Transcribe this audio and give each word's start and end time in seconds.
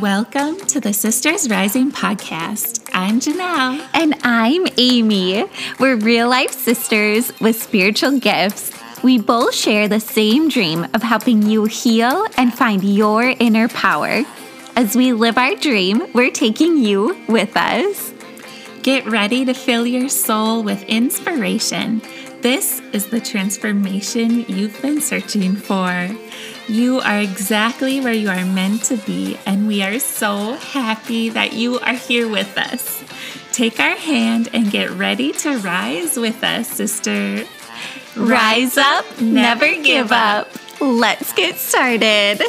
Welcome 0.00 0.56
to 0.68 0.80
the 0.80 0.94
Sisters 0.94 1.50
Rising 1.50 1.92
podcast. 1.92 2.88
I'm 2.94 3.20
Janelle. 3.20 3.86
And 3.92 4.14
I'm 4.22 4.66
Amy. 4.78 5.44
We're 5.78 5.96
real 5.96 6.30
life 6.30 6.52
sisters 6.52 7.38
with 7.38 7.60
spiritual 7.62 8.18
gifts. 8.18 8.72
We 9.02 9.18
both 9.18 9.54
share 9.54 9.88
the 9.88 10.00
same 10.00 10.48
dream 10.48 10.86
of 10.94 11.02
helping 11.02 11.42
you 11.42 11.66
heal 11.66 12.26
and 12.38 12.54
find 12.54 12.82
your 12.82 13.34
inner 13.40 13.68
power. 13.68 14.22
As 14.74 14.96
we 14.96 15.12
live 15.12 15.36
our 15.36 15.54
dream, 15.56 16.10
we're 16.14 16.30
taking 16.30 16.78
you 16.78 17.20
with 17.28 17.54
us. 17.54 18.14
Get 18.82 19.04
ready 19.04 19.44
to 19.44 19.52
fill 19.52 19.86
your 19.86 20.08
soul 20.08 20.62
with 20.62 20.82
inspiration. 20.84 22.00
This 22.40 22.80
is 22.94 23.10
the 23.10 23.20
transformation 23.20 24.46
you've 24.48 24.80
been 24.80 25.02
searching 25.02 25.56
for. 25.56 26.08
You 26.70 27.00
are 27.00 27.18
exactly 27.18 28.00
where 28.00 28.12
you 28.12 28.28
are 28.28 28.44
meant 28.44 28.84
to 28.84 28.96
be, 28.96 29.36
and 29.44 29.66
we 29.66 29.82
are 29.82 29.98
so 29.98 30.54
happy 30.54 31.28
that 31.28 31.52
you 31.52 31.80
are 31.80 31.94
here 31.94 32.28
with 32.28 32.56
us. 32.56 33.02
Take 33.50 33.80
our 33.80 33.96
hand 33.96 34.50
and 34.52 34.70
get 34.70 34.90
ready 34.90 35.32
to 35.32 35.58
rise 35.58 36.16
with 36.16 36.44
us, 36.44 36.68
sister. 36.68 37.44
Rise 38.14 38.78
up, 38.78 39.04
never 39.20 39.66
give 39.82 40.12
up. 40.12 40.48
Let's 40.80 41.32
get 41.32 41.56
started. 41.56 42.40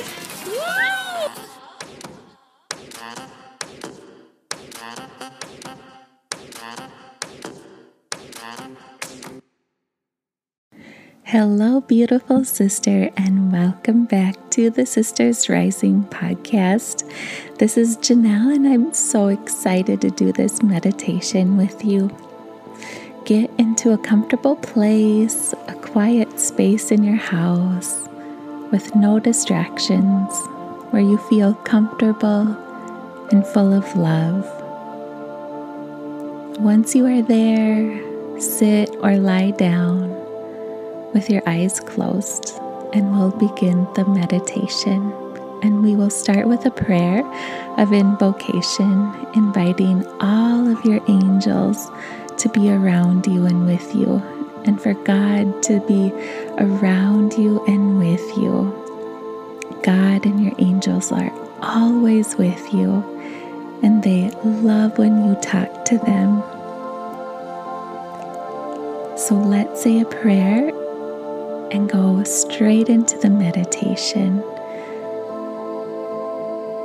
Hello, 11.31 11.79
beautiful 11.79 12.43
sister, 12.43 13.09
and 13.15 13.53
welcome 13.53 14.03
back 14.03 14.35
to 14.49 14.69
the 14.69 14.85
Sisters 14.85 15.47
Rising 15.47 16.03
podcast. 16.03 17.09
This 17.57 17.77
is 17.77 17.95
Janelle, 17.99 18.53
and 18.53 18.67
I'm 18.67 18.93
so 18.93 19.29
excited 19.29 20.01
to 20.01 20.09
do 20.09 20.33
this 20.33 20.61
meditation 20.61 21.55
with 21.55 21.85
you. 21.85 22.13
Get 23.23 23.49
into 23.57 23.93
a 23.93 23.97
comfortable 23.97 24.57
place, 24.57 25.53
a 25.69 25.75
quiet 25.75 26.37
space 26.37 26.91
in 26.91 27.01
your 27.01 27.15
house 27.15 28.09
with 28.69 28.93
no 28.93 29.17
distractions, 29.17 30.37
where 30.89 31.01
you 31.01 31.17
feel 31.29 31.53
comfortable 31.53 32.45
and 33.31 33.47
full 33.47 33.71
of 33.71 33.95
love. 33.95 34.43
Once 36.59 36.93
you 36.93 37.05
are 37.05 37.21
there, 37.21 38.41
sit 38.41 38.93
or 38.99 39.15
lie 39.15 39.51
down 39.51 40.20
with 41.13 41.29
your 41.29 41.41
eyes 41.47 41.79
closed, 41.79 42.53
and 42.93 43.11
we'll 43.11 43.31
begin 43.31 43.87
the 43.95 44.05
meditation. 44.05 45.13
And 45.63 45.83
we 45.83 45.95
will 45.95 46.09
start 46.09 46.47
with 46.47 46.65
a 46.65 46.71
prayer 46.71 47.23
of 47.77 47.93
invocation, 47.93 49.13
inviting 49.35 50.05
all 50.19 50.67
of 50.67 50.83
your 50.83 50.99
angels 51.07 51.89
to 52.37 52.49
be 52.49 52.71
around 52.71 53.27
you 53.27 53.45
and 53.45 53.65
with 53.65 53.93
you, 53.93 54.21
and 54.65 54.81
for 54.81 54.93
God 54.93 55.61
to 55.63 55.79
be 55.81 56.11
around 56.57 57.33
you 57.33 57.63
and 57.67 57.99
with 57.99 58.37
you. 58.37 58.77
God 59.83 60.25
and 60.25 60.43
your 60.43 60.53
angels 60.57 61.11
are 61.11 61.31
always 61.61 62.35
with 62.37 62.73
you, 62.73 63.03
and 63.83 64.03
they 64.03 64.31
love 64.43 64.97
when 64.97 65.25
you 65.25 65.35
talk 65.41 65.85
to 65.85 65.97
them. 65.99 66.41
So 69.17 69.35
let's 69.35 69.83
say 69.83 70.01
a 70.01 70.05
prayer 70.05 70.71
and 71.71 71.89
go 71.89 72.21
straight 72.23 72.89
into 72.89 73.17
the 73.19 73.29
meditation. 73.29 74.39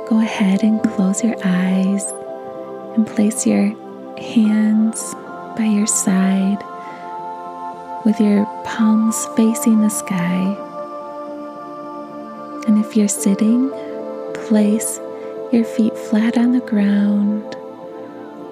Go 0.07 0.21
ahead 0.21 0.63
and 0.63 0.81
close 0.81 1.21
your 1.21 1.35
eyes 1.43 2.05
and 2.95 3.05
place 3.05 3.45
your 3.45 3.67
hands 4.17 5.13
by 5.57 5.65
your 5.65 5.87
side 5.87 6.63
with 8.05 8.17
your 8.21 8.45
palms 8.63 9.27
facing 9.35 9.81
the 9.81 9.89
sky. 9.89 10.55
And 12.67 12.83
if 12.83 12.95
you're 12.95 13.09
sitting, 13.09 13.69
place 14.33 14.99
your 15.51 15.65
feet 15.65 15.97
flat 15.97 16.37
on 16.37 16.53
the 16.53 16.61
ground 16.61 17.43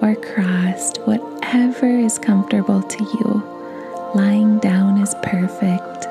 or 0.02 0.14
crossed, 0.16 0.98
whatever 1.06 1.86
is 1.86 2.18
comfortable 2.18 2.82
to 2.82 3.04
you. 3.04 3.42
Lying 4.14 4.58
down 4.58 4.98
is 5.00 5.14
perfect 5.22 6.06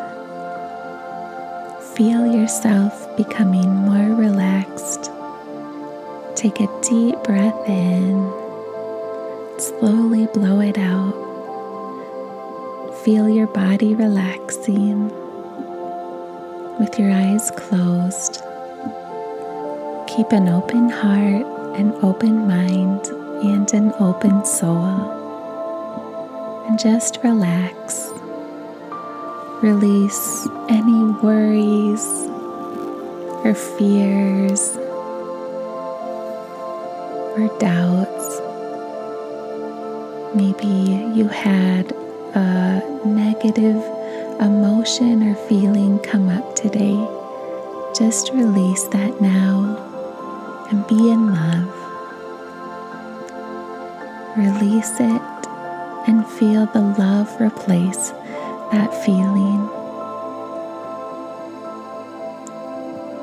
feel 1.96 2.28
yourself 2.28 3.16
becoming 3.16 3.70
more 3.74 4.16
relaxed. 4.16 5.10
Take 6.36 6.60
a 6.60 6.68
deep 6.82 7.16
breath 7.24 7.70
in, 7.70 8.30
slowly 9.58 10.28
blow 10.34 10.60
it 10.60 10.78
out. 10.78 11.14
Feel 13.06 13.30
your 13.30 13.48
body 13.48 13.96
relaxing 13.96 15.08
with 16.80 17.00
your 17.00 17.12
eyes 17.12 17.50
closed. 17.52 18.42
Keep 20.08 20.34
an 20.34 20.50
open 20.50 20.90
heart, 20.90 21.46
an 21.80 21.94
open 22.04 22.46
mind, 22.46 23.06
and 23.42 23.74
an 23.74 23.94
open 24.02 24.44
soul. 24.44 25.14
And 26.68 26.78
just 26.78 27.20
relax. 27.24 28.10
Release 29.62 30.48
any 30.70 31.06
worries 31.24 32.06
or 33.44 33.56
fears 33.56 34.76
or 37.36 37.48
doubts. 37.58 38.42
Maybe 40.36 40.68
you 41.18 41.30
had 41.30 41.94
a 42.36 42.82
negative 43.06 43.82
emotion 44.42 45.24
or 45.24 45.36
feeling 45.48 46.00
come 46.00 46.28
up 46.28 46.56
today. 46.56 46.98
Just 47.98 48.34
release 48.34 48.84
that 48.90 49.22
now 49.22 49.78
and 50.70 50.86
be 50.86 51.10
in 51.10 51.34
love. 51.34 51.72
Release 54.38 55.00
it 55.00 55.22
and 56.08 56.28
feel 56.28 56.66
the 56.68 56.82
love 57.00 57.30
replace 57.40 58.12
that 58.72 58.94
feeling. 59.06 59.70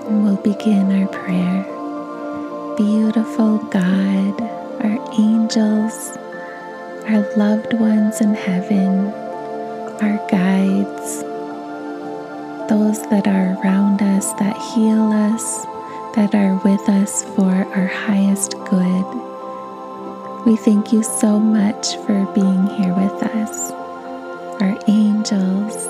And 0.06 0.24
we'll 0.24 0.36
begin 0.36 0.90
our 0.92 1.08
prayer. 1.08 1.64
Beautiful 2.76 3.58
God, 3.58 4.40
our 4.82 4.98
angels, 5.18 6.16
our 7.06 7.24
loved 7.36 7.74
ones 7.74 8.20
in 8.20 8.34
heaven, 8.34 9.06
our 10.02 10.18
guides, 10.28 11.22
those 12.68 13.02
that 13.08 13.26
are 13.26 13.60
around 13.62 14.02
us, 14.02 14.32
that 14.34 14.56
heal 14.74 15.12
us, 15.12 15.64
that 16.14 16.34
are 16.34 16.60
with 16.64 16.88
us 16.88 17.24
for 17.34 17.50
our 17.50 17.86
highest 17.86 18.52
good. 18.70 19.04
We 20.46 20.56
thank 20.56 20.92
you 20.92 21.02
so 21.02 21.38
much 21.38 21.96
for 22.06 22.24
being 22.34 22.66
here 22.66 22.94
with 22.94 23.22
us 23.22 23.81
angels, 25.22 25.86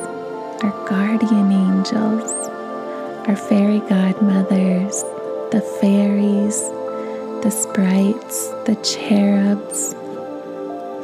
our 0.63 0.87
guardian 0.87 1.51
angels, 1.53 2.31
our 3.27 3.35
fairy 3.35 3.79
godmothers, 3.89 5.03
the 5.53 5.63
fairies, 5.81 6.61
the 7.43 7.51
sprites, 7.51 8.49
the 8.67 8.77
cherubs, 8.85 9.95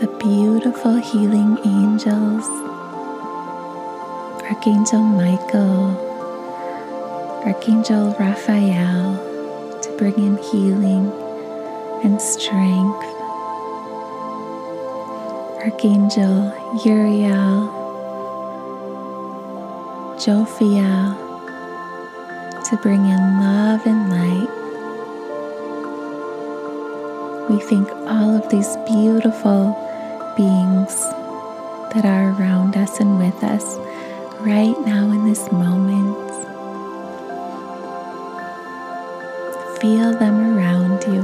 the 0.00 0.14
beautiful 0.20 0.96
healing 0.96 1.56
angels, 1.64 2.44
Archangel 4.44 5.02
Michael, 5.02 5.96
Archangel 7.46 8.14
Raphael 8.20 9.16
to 9.80 9.96
bring 9.96 10.18
in 10.18 10.36
healing 10.52 11.10
and 12.04 12.20
strength 12.20 13.06
Archangel 15.64 16.52
Uriel, 16.84 17.77
Jophiel, 20.28 21.16
to 22.68 22.76
bring 22.82 23.06
in 23.06 23.40
love 23.40 23.80
and 23.86 24.10
light. 24.10 24.50
We 27.48 27.58
thank 27.60 27.88
all 28.06 28.36
of 28.36 28.46
these 28.50 28.76
beautiful 28.84 29.72
beings 30.36 30.94
that 31.94 32.04
are 32.04 32.32
around 32.32 32.76
us 32.76 33.00
and 33.00 33.18
with 33.18 33.42
us 33.42 33.78
right 34.40 34.78
now 34.84 35.10
in 35.12 35.24
this 35.24 35.50
moment. 35.50 36.18
Feel 39.80 40.12
them 40.12 40.58
around 40.58 41.04
you. 41.04 41.22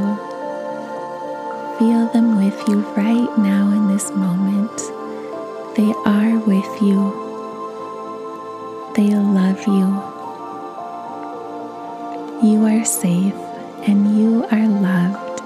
Feel 1.79 2.07
them 2.15 2.39
with 2.43 2.59
you 2.69 2.81
right 2.97 3.37
now 3.37 3.71
in 3.71 3.87
this 3.87 4.11
moment. 4.13 4.75
They 5.77 5.93
are 6.07 6.39
with 6.47 6.81
you. 6.81 7.24
They 8.95 9.11
love 9.11 9.67
you. 9.67 9.87
You 12.49 12.65
are 12.65 12.85
safe 12.85 13.35
and 13.89 14.17
you 14.17 14.45
are 14.53 14.69
loved. 14.69 15.39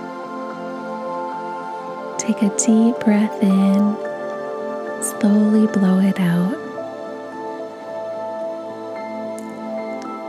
Take 2.21 2.43
a 2.43 2.55
deep 2.59 3.00
breath 3.00 3.43
in, 3.43 3.97
slowly 5.03 5.67
blow 5.69 5.99
it 6.00 6.21
out. 6.21 6.59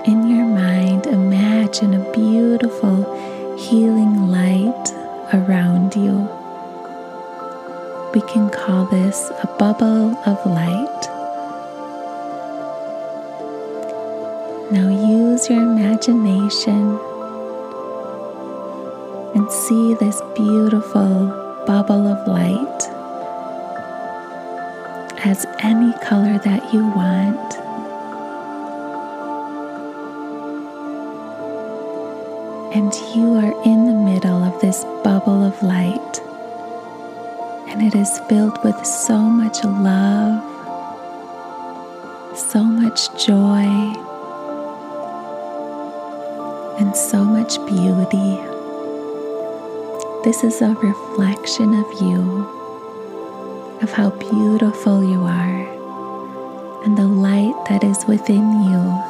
In 0.08 0.30
your 0.30 0.46
mind, 0.46 1.06
imagine 1.08 1.96
a 1.96 2.12
beautiful 2.14 3.04
healing 3.58 4.32
light 4.32 4.94
around 5.34 5.94
you. 5.94 6.26
We 8.14 8.22
can 8.32 8.50
call 8.50 8.86
this 8.86 9.30
a 9.44 9.48
bubble 9.60 10.18
of 10.26 10.46
light. 10.46 11.19
Your 15.50 15.62
imagination 15.64 17.00
and 19.36 19.52
see 19.52 19.96
this 19.96 20.22
beautiful 20.36 21.28
bubble 21.66 22.08
of 22.08 22.28
light 22.28 22.82
as 25.26 25.46
any 25.60 25.92
color 26.04 26.38
that 26.40 26.74
you 26.74 26.86
want. 26.90 27.54
And 32.76 32.94
you 33.16 33.34
are 33.36 33.64
in 33.66 33.86
the 33.86 33.94
middle 33.94 34.44
of 34.44 34.62
this 34.62 34.84
bubble 35.04 35.44
of 35.44 35.62
light, 35.64 36.20
and 37.70 37.82
it 37.82 37.96
is 37.96 38.20
filled 38.30 38.64
with 38.64 38.86
so 38.86 39.18
much 39.18 39.64
love, 39.64 40.44
so 42.38 42.64
much 42.64 43.10
joy, 43.26 43.66
and 46.80 46.96
so 46.96 47.26
much 47.26 47.58
beauty. 47.66 48.40
This 50.24 50.46
is 50.46 50.62
a 50.62 50.74
reflection 50.76 51.74
of 51.74 52.02
you, 52.02 52.48
of 53.82 53.92
how 53.92 54.12
beautiful 54.12 55.04
you 55.04 55.22
are, 55.24 56.84
and 56.86 56.98
the 56.98 57.08
light 57.08 57.56
that 57.68 57.84
is 57.84 58.06
within 58.06 58.64
you 58.64 59.04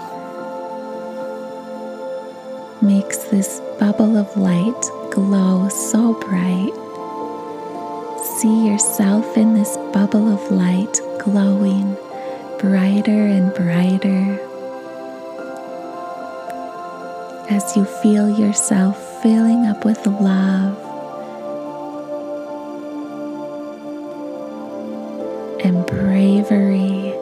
makes 2.82 3.18
this 3.26 3.62
bubble 3.80 4.18
of 4.18 4.36
light 4.36 4.82
glow 5.12 5.70
so 5.70 6.16
bright. 6.16 6.74
See 8.40 8.68
yourself 8.68 9.38
in 9.38 9.54
this 9.54 9.78
bubble 9.94 10.34
of 10.34 10.52
light 10.52 11.00
glowing 11.20 11.96
brighter 12.58 13.28
and 13.28 13.54
brighter 13.54 14.49
as 17.50 17.76
you 17.76 17.84
feel 17.84 18.30
yourself 18.30 19.24
filling 19.24 19.66
up 19.66 19.84
with 19.84 20.06
love 20.06 20.78
and 25.66 25.86
bravery. 25.88 27.14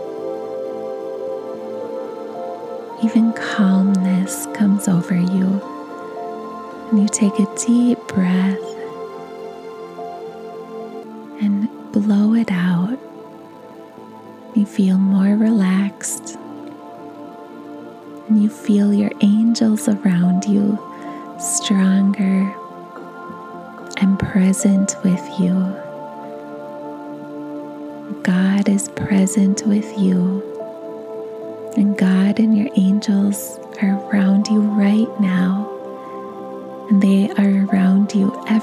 Even 3.03 3.31
calmness 3.33 4.47
comes 4.53 4.87
over 4.87 5.15
you. 5.15 5.61
And 6.91 7.01
you 7.01 7.07
take 7.07 7.39
a 7.39 7.55
deep 7.55 7.99
breath 8.07 8.56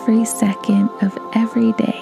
every 0.06 0.24
second 0.26 0.90
of 1.00 1.16
every 1.34 1.72
day. 1.72 2.00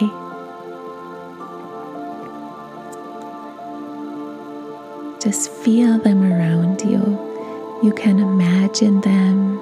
Just 5.21 5.53
feel 5.53 6.01
them 6.01 6.25
around 6.25 6.81
you. 6.83 7.01
You 7.81 7.93
can 7.95 8.19
imagine 8.19 9.01
them 9.03 9.61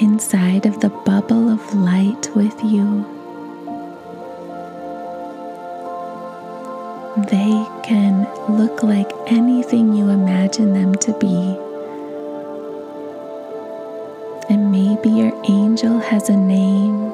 inside 0.00 0.64
of 0.64 0.80
the 0.80 0.88
bubble 0.88 1.50
of 1.50 1.74
light 1.74 2.34
with 2.34 2.58
you. 2.64 3.04
They 7.28 7.66
can 7.82 8.26
look 8.48 8.82
like 8.82 9.12
anything 9.26 9.92
you 9.92 10.08
imagine 10.08 10.72
them 10.72 10.94
to 10.94 11.12
be. 11.18 11.69
Maybe 15.02 15.16
your 15.16 15.32
angel 15.44 15.98
has 15.98 16.28
a 16.28 16.36
name. 16.36 17.10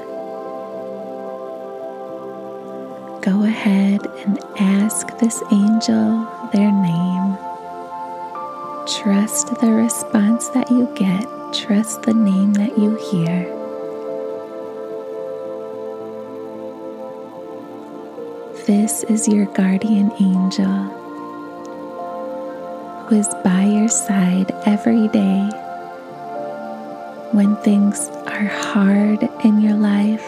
Go 3.21 3.45
ahead 3.45 4.01
and 4.25 4.39
ask 4.59 5.17
this 5.19 5.43
angel 5.53 6.27
their 6.53 6.73
name. 6.73 7.37
Trust 9.03 9.55
the 9.61 9.71
response 9.71 10.49
that 10.49 10.71
you 10.71 10.91
get, 10.97 11.27
trust 11.53 12.03
the 12.03 12.15
name 12.15 12.55
that 12.55 12.77
you 12.79 12.97
hear. 13.11 13.53
This 18.67 19.05
is 19.05 19.29
your 19.29 19.47
guardian 19.47 20.11
angel 20.21 20.93
who 23.07 23.17
is 23.17 23.29
by 23.45 23.65
your 23.65 23.89
side 23.89 24.51
every 24.67 25.07
day 25.09 25.49
when 27.37 27.55
things 27.57 28.09
are 28.29 28.47
hard 28.47 29.23
in 29.45 29.61
your 29.61 29.75
life 29.75 30.27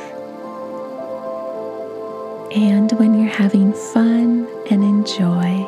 and 2.55 2.93
when 2.99 3.19
you're 3.19 3.33
having 3.33 3.73
fun 3.95 4.47
and 4.71 4.85
enjoy. 4.85 5.65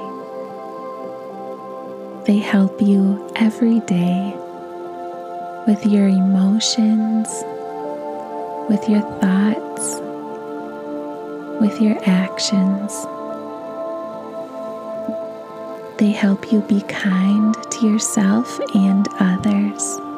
They 2.27 2.37
help 2.37 2.83
you 2.83 3.27
every 3.37 3.81
day 3.81 4.35
with 5.67 5.87
your 5.87 6.09
emotions, 6.09 7.27
with 8.69 8.87
your 8.87 9.01
thoughts, 9.23 9.99
with 11.59 11.81
your 11.81 11.97
actions. 12.05 12.93
They 15.97 16.11
help 16.11 16.53
you 16.53 16.61
be 16.61 16.83
kind 16.83 17.55
to 17.71 17.87
yourself 17.89 18.61
and 18.75 19.09
others. 19.19 20.10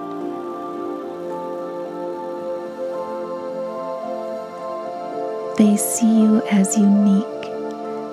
They 5.62 5.76
see 5.76 6.22
you 6.22 6.42
as 6.50 6.76
unique 6.76 7.44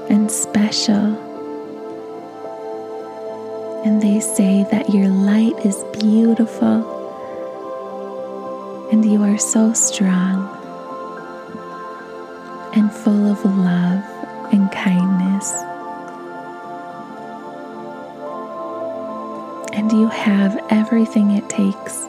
and 0.07 0.29
special. 0.29 1.17
And 3.83 3.99
they 3.99 4.19
say 4.19 4.67
that 4.69 4.93
your 4.93 5.07
light 5.07 5.55
is 5.65 5.83
beautiful 5.99 6.85
and 8.91 9.03
you 9.03 9.23
are 9.23 9.39
so 9.39 9.73
strong 9.73 10.47
and 12.75 12.93
full 12.93 13.31
of 13.31 13.43
love 13.43 14.03
and 14.53 14.71
kindness. 14.71 15.51
And 19.73 19.91
you 19.91 20.07
have 20.09 20.63
everything 20.69 21.31
it 21.31 21.49
takes 21.49 22.05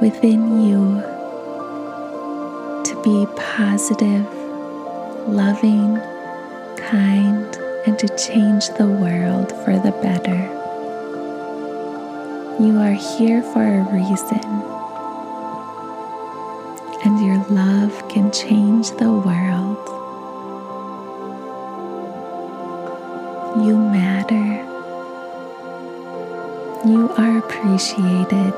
within 0.00 0.60
you 0.66 1.00
to 2.82 3.02
be 3.04 3.28
positive, 3.36 4.26
loving, 5.28 5.96
kind, 6.76 7.56
and 7.86 7.98
to 7.98 8.08
change 8.16 8.68
the 8.78 8.86
world 8.86 9.50
for 9.64 9.78
the 9.78 9.92
better. 10.02 10.48
You 12.62 12.78
are 12.78 12.92
here 12.92 13.42
for 13.42 13.62
a 13.62 13.82
reason, 13.92 14.44
and 17.04 17.26
your 17.26 17.44
love 17.48 18.08
can 18.08 18.30
change 18.30 18.90
the 18.92 19.10
world. 19.10 19.78
You 23.66 23.76
matter. 23.76 24.62
You 26.88 27.10
are 27.16 27.38
appreciated. 27.38 28.54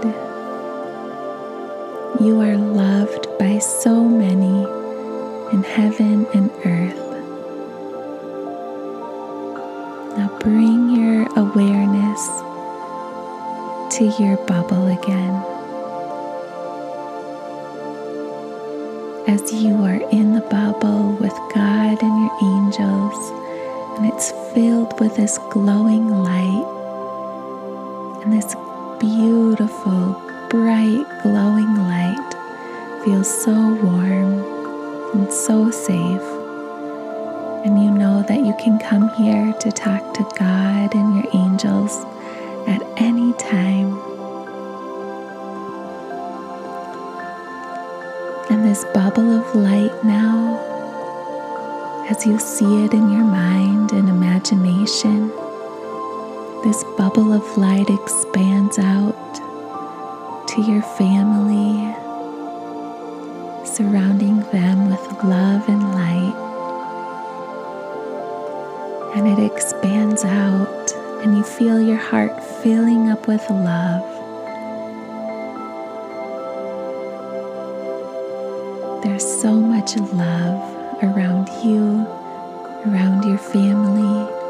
You 2.21 2.41
are 2.41 2.57
loved 2.57 3.27
by 3.39 3.59
so 3.59 4.05
many 4.05 4.84
in 5.55 5.63
heaven 5.63 6.27
and 6.35 6.51
earth. 6.67 6.99
Now 10.19 10.37
bring 10.41 10.91
your 10.91 11.29
awareness 11.39 12.23
to 13.97 14.05
your 14.21 14.37
bubble 14.49 14.89
again. 14.89 15.55
as 19.27 19.53
you 19.53 19.75
are 19.83 20.03
in 20.11 20.35
the 20.35 20.43
bubble 20.43 21.13
with 21.19 21.33
God 21.55 22.03
and 22.03 22.21
your 22.21 22.35
angels, 22.43 23.17
and 23.97 24.13
it's 24.13 24.33
filled 24.53 25.01
with 25.01 25.17
this 25.17 25.39
glowing 25.51 26.09
light 26.09 26.67
and 28.23 28.33
this 28.33 28.55
beautiful, 29.01 30.21
bright, 30.51 31.07
glowing 31.23 31.75
light 31.77 32.35
feels 33.05 33.43
so 33.43 33.53
warm 33.83 34.54
and 35.15 35.33
so 35.33 35.71
safe. 35.71 36.23
And 37.65 37.83
you 37.83 37.91
know 37.91 38.23
that 38.29 38.45
you 38.45 38.55
can 38.59 38.79
come 38.79 39.09
here 39.15 39.53
to 39.61 39.73
talk 39.73 40.13
to 40.15 40.23
God 40.39 40.95
and 40.95 41.15
your 41.15 41.27
angels 41.35 42.05
at 42.67 42.83
any 42.97 43.33
time. 43.35 43.97
And 48.51 48.65
this 48.65 48.85
bubble 48.93 49.39
of 49.41 49.55
light 49.55 50.05
now, 50.05 50.61
as 52.11 52.27
you 52.27 52.39
see 52.39 52.85
it 52.85 52.93
in 52.93 53.11
your 53.11 53.25
mind 53.25 53.93
and 53.93 54.09
imagination, 54.09 55.29
this 56.65 56.85
bubble 56.99 57.33
of 57.33 57.57
light 57.57 57.89
expands 57.89 58.79
out 58.79 59.35
to 60.49 60.63
your 60.63 60.83
family, 60.83 62.04
surrounding 63.75 64.41
them 64.53 64.91
with 64.91 65.01
love 65.25 65.69
and 65.69 65.83
light. 65.95 66.37
And 69.17 69.29
it 69.29 69.45
expands 69.45 70.25
out, 70.25 70.93
and 71.23 71.37
you 71.37 71.43
feel 71.43 71.81
your 71.81 71.97
heart 71.97 72.43
filling 72.63 73.11
up 73.11 73.27
with 73.27 73.49
love. 73.51 74.03
There's 79.03 79.41
so 79.43 79.53
much 79.55 79.97
love 79.97 81.03
around 81.03 81.49
you, 81.65 82.07
around 82.87 83.25
your 83.25 83.39
family 83.39 84.45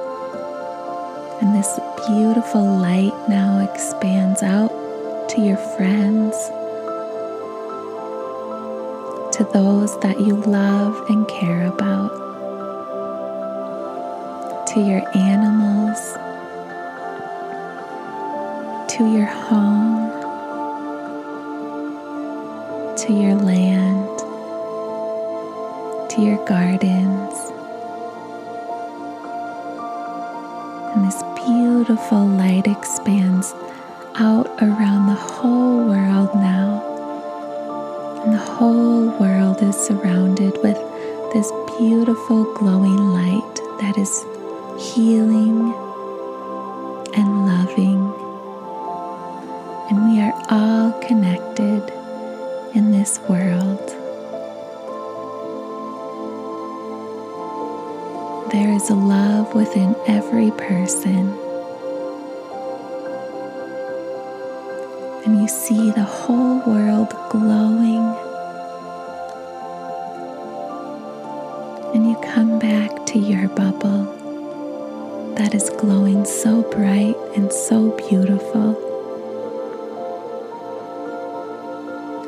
and 1.41 1.55
this 1.55 1.79
beautiful 2.07 2.65
light 2.65 3.13
now 3.29 3.61
expands 3.61 4.43
out 4.43 4.71
to 5.29 5.43
your 5.43 5.57
friends, 5.57 6.35
to 9.35 9.43
those 9.53 9.99
that 9.99 10.21
you 10.21 10.37
love 10.37 11.11
and 11.11 11.27
care 11.27 11.67
about, 11.67 12.09
to 14.69 14.81
your 14.81 15.03
animals, 15.17 15.99
to 18.89 19.13
your 19.13 19.27
home, 19.27 20.09
to 22.97 23.13
your 23.13 23.35
land, 23.35 24.19
to 26.11 26.21
your 26.23 26.39
gardens. 26.47 27.35
And 30.95 31.05
this 31.05 31.21
beautiful 31.45 32.25
light 32.25 32.69
glowing 42.55 43.13
light 43.13 43.55
that 43.81 43.97
is 43.97 44.25
healing 44.79 45.73
and 47.15 47.47
loving. 47.47 48.13
And 49.89 50.11
we 50.11 50.21
are 50.21 50.35
all 50.51 50.93
connected 51.01 51.83
in 52.75 52.91
this 52.91 53.19
world. 53.29 53.89
There 58.53 58.73
is 58.73 58.91
a 58.91 58.95
love 58.95 59.55
within 59.55 59.97
every 60.07 60.51
person. 60.53 61.39
And 65.25 65.41
you 65.41 65.49
see 65.49 65.91
the 65.91 66.05
whole 66.05 66.61
world 66.67 67.15
glowing. 67.31 68.24
So 76.55 76.71
bright 76.71 77.17
and 77.35 77.53
so 77.53 77.91
beautiful. 78.09 78.81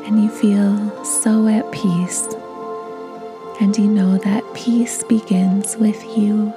And 0.05 0.21
you 0.21 0.29
feel 0.29 1.05
so 1.05 1.47
at 1.47 1.71
peace 1.71 2.27
and 3.61 3.77
you 3.77 3.87
know 3.87 4.17
that 4.17 4.43
peace 4.53 5.01
begins 5.03 5.77
with 5.77 6.03
you. 6.17 6.53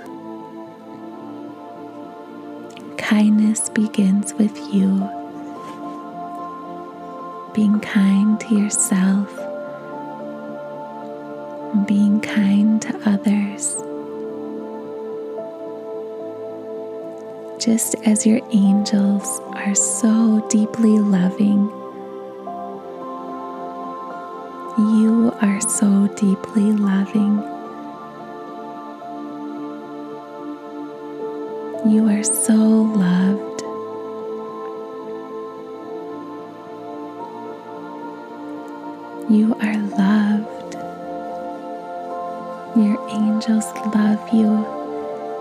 Kindness 2.96 3.68
begins 3.68 4.34
with 4.34 4.56
you. 4.74 5.08
Being 7.54 7.78
kind 7.78 8.40
to 8.40 8.54
yourself, 8.56 9.28
being 11.86 12.20
kind 12.20 12.82
to 12.82 13.00
others. 13.08 13.79
Just 17.60 17.94
as 18.06 18.26
your 18.26 18.40
angels 18.50 19.40
are 19.54 19.74
so 19.74 20.46
deeply 20.48 20.98
loving 20.98 21.70
you 24.80 25.30
are 25.42 25.60
so 25.60 26.06
deeply 26.16 26.72
loving. 26.72 27.36
You 31.86 32.08
are 32.08 32.22
so 32.22 32.54
loved. 32.54 33.60
You 39.30 39.54
are 39.60 39.76
loved. 39.98 40.74
Your 42.76 42.96
angels 43.10 43.66
love 43.94 44.32
you, 44.32 44.64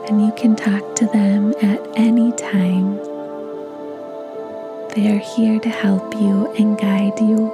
and 0.09 0.25
you 0.25 0.31
can 0.31 0.55
talk 0.55 0.95
to 0.95 1.05
them 1.05 1.53
at 1.61 1.79
any 1.95 2.31
time. 2.31 2.95
They 4.95 5.07
are 5.13 5.19
here 5.19 5.59
to 5.59 5.69
help 5.69 6.15
you 6.15 6.51
and 6.57 6.75
guide 6.79 7.19
you 7.19 7.51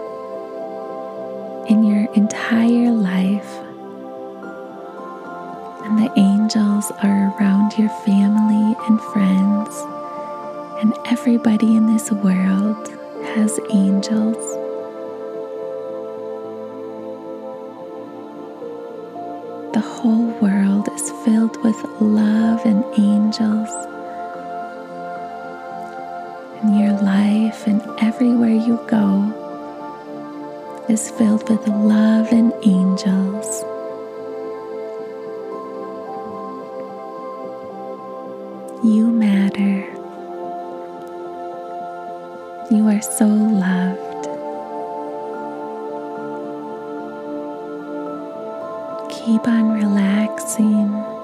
in 1.67 1.83
your 1.83 2.09
entire 2.13 2.91
life. 2.91 3.51
And 5.83 5.99
the 5.99 6.09
angels 6.15 6.91
are 7.03 7.35
around 7.37 7.77
your 7.77 7.89
family 8.05 8.75
and 8.87 9.01
friends, 9.01 9.75
and 10.81 10.93
everybody 11.07 11.75
in 11.75 11.87
this 11.87 12.09
world 12.09 12.87
has 13.35 13.59
angels. 13.69 14.37
The 19.73 19.81
whole 19.81 20.27
world 20.39 20.54
filled 21.25 21.57
with 21.63 21.83
love 21.99 22.63
and 22.65 22.85
angels. 22.99 23.69
And 26.61 26.79
your 26.79 26.93
life 27.01 27.65
and 27.65 27.81
everywhere 27.99 28.53
you 28.53 28.79
go, 28.87 29.33
is 30.87 31.09
filled 31.09 31.49
with 31.49 31.67
love 31.67 32.31
and 32.31 32.53
angels. 32.61 33.63
You 38.83 39.07
matter. 39.07 39.81
You 42.69 42.87
are 42.87 43.01
so 43.01 43.25
loved. 43.25 44.25
Keep 49.09 49.47
on 49.47 49.71
relaxing 49.71 51.14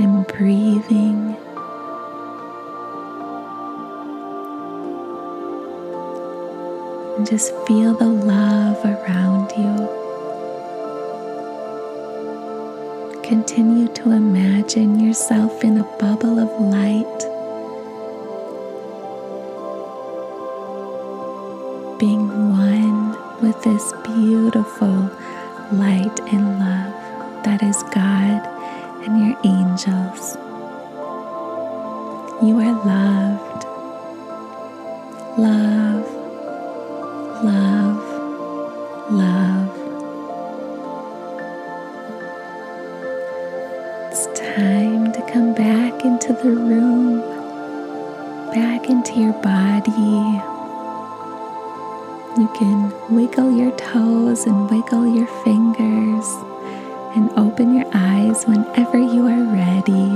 and 0.00 0.26
breathing. 0.26 1.36
and 7.20 7.28
just 7.28 7.54
feel 7.66 7.92
the 7.92 8.06
love 8.06 8.82
around 8.82 9.50
you. 9.54 9.74
Continue 13.22 13.88
to 13.88 14.12
imagine 14.12 14.98
yourself 14.98 15.62
in 15.62 15.76
a 15.76 15.84
bubble 15.98 16.38
of 16.38 16.48
light, 16.62 17.20
being 21.98 22.26
one 22.52 23.10
with 23.42 23.62
this 23.64 23.92
beautiful 24.02 25.10
light 25.72 26.20
and 26.32 26.58
love 26.58 27.44
that 27.44 27.62
is 27.62 27.82
God 27.94 28.49
and 29.04 29.26
your 29.26 29.36
angels. 29.44 30.36
You 32.42 32.58
are 32.58 32.72
loved. 32.84 33.64
Love, 35.38 36.06
love, 37.44 38.02
love. 39.12 39.70
It's 44.10 44.26
time 44.38 45.12
to 45.12 45.22
come 45.32 45.54
back 45.54 46.04
into 46.04 46.32
the 46.34 46.50
room, 46.50 47.20
back 48.52 48.90
into 48.90 49.20
your 49.20 49.32
body. 49.34 50.42
You 52.40 52.48
can 52.58 52.92
wiggle 53.14 53.56
your 53.56 53.70
toes 53.76 54.46
and 54.46 54.70
wiggle 54.70 55.06
your 55.16 55.28
fingers 55.44 56.26
and 57.14 57.30
open 57.36 57.74
your 57.74 57.86
eyes 57.92 58.44
whenever 58.44 58.98
you 58.98 59.26
are 59.26 59.44
ready. 59.52 60.10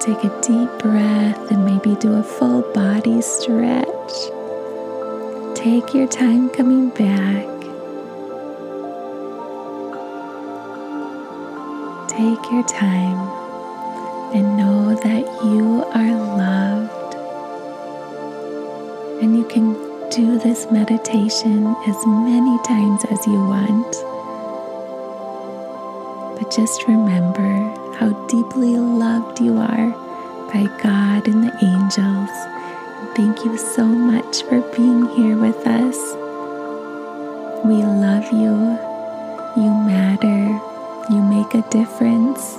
Take 0.00 0.24
a 0.24 0.40
deep 0.40 0.70
breath 0.78 1.50
and 1.50 1.64
maybe 1.64 1.94
do 1.96 2.14
a 2.14 2.22
full 2.22 2.62
body 2.72 3.20
stretch. 3.20 3.86
Take 5.54 5.94
your 5.94 6.06
time 6.06 6.48
coming 6.50 6.90
back. 6.90 7.46
Take 12.08 12.50
your 12.50 12.64
time 12.64 13.18
and 14.34 14.56
know 14.56 14.94
that 14.94 15.24
you 15.44 15.84
are 15.92 16.36
loved 16.36 17.14
and 19.22 19.36
you 19.36 19.44
can 19.44 19.85
do 20.10 20.38
this 20.38 20.70
meditation 20.70 21.74
as 21.86 22.06
many 22.06 22.58
times 22.62 23.04
as 23.10 23.26
you 23.26 23.34
want. 23.34 23.90
But 26.38 26.50
just 26.50 26.86
remember 26.86 27.48
how 27.96 28.10
deeply 28.26 28.76
loved 28.76 29.40
you 29.40 29.58
are 29.58 29.90
by 30.52 30.66
God 30.82 31.26
and 31.26 31.42
the 31.44 31.64
angels. 31.64 32.30
Thank 33.16 33.44
you 33.44 33.56
so 33.56 33.84
much 33.84 34.42
for 34.44 34.60
being 34.76 35.06
here 35.16 35.36
with 35.36 35.66
us. 35.66 35.96
We 37.64 37.82
love 37.82 38.30
you. 38.32 38.78
You 39.56 39.70
matter. 39.86 40.60
You 41.12 41.22
make 41.22 41.54
a 41.54 41.68
difference. 41.70 42.56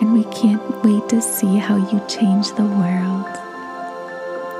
And 0.00 0.12
we 0.12 0.24
can't 0.24 0.84
wait 0.84 1.08
to 1.10 1.20
see 1.20 1.56
how 1.56 1.76
you 1.76 2.00
change 2.08 2.52
the 2.52 2.64
world. 2.64 3.26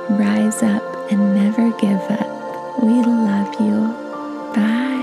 Rise 0.09 0.63
up 0.63 0.86
and 1.09 1.35
never 1.35 1.71
give 1.77 2.01
up. 2.11 2.83
We 2.83 3.01
love 3.03 3.59
you. 3.59 3.93
Bye. 4.53 4.96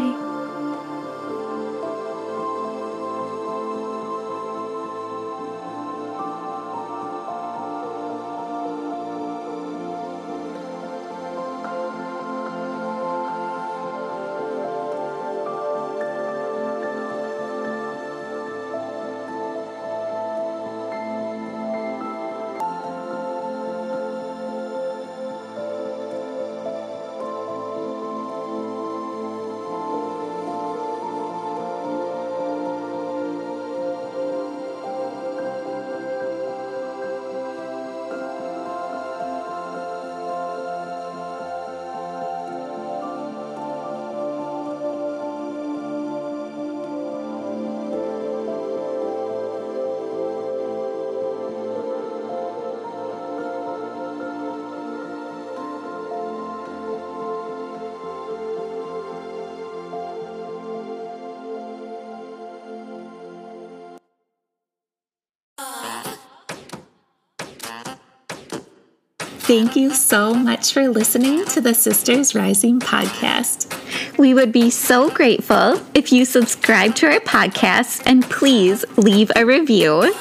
Thank 69.54 69.76
you 69.76 69.94
so 69.94 70.34
much 70.34 70.72
for 70.72 70.88
listening 70.88 71.44
to 71.44 71.60
the 71.60 71.74
Sisters 71.74 72.34
Rising 72.34 72.80
podcast. 72.80 73.72
We 74.18 74.34
would 74.34 74.50
be 74.50 74.68
so 74.68 75.10
grateful 75.10 75.80
if 75.94 76.10
you 76.10 76.24
subscribe 76.24 76.96
to 76.96 77.06
our 77.06 77.20
podcast 77.20 78.02
and 78.04 78.28
please 78.28 78.84
leave 78.96 79.30
a 79.36 79.46
review. 79.46 80.12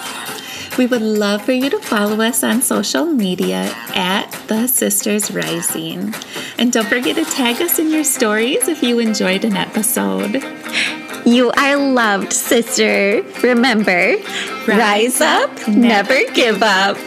We 0.77 0.85
would 0.85 1.01
love 1.01 1.43
for 1.43 1.51
you 1.51 1.71
to 1.71 1.79
follow 1.79 2.21
us 2.21 2.43
on 2.43 2.61
social 2.61 3.07
media 3.07 3.73
at 3.95 4.29
The 4.49 4.67
Sisters 4.67 5.31
Rising. 5.31 6.13
And 6.59 6.71
don't 6.71 6.85
forget 6.85 7.15
to 7.15 7.25
tag 7.25 7.59
us 7.59 7.79
in 7.79 7.89
your 7.89 8.03
stories 8.03 8.67
if 8.67 8.83
you 8.83 8.99
enjoyed 8.99 9.45
an 9.45 9.57
episode. 9.57 10.43
You 11.25 11.49
are 11.57 11.75
loved, 11.75 12.33
sister. 12.33 13.23
Remember, 13.41 14.15
rise, 14.67 15.19
rise 15.19 15.21
up, 15.21 15.67
never 15.67 16.23
give 16.33 16.61
up. 16.61 16.99